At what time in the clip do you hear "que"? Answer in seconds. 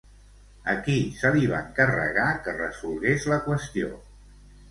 2.47-2.57